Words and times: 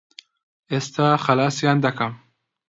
ئێستا 0.71 1.07
خەلاسیان 1.25 1.77
دەکەم. 1.85 2.13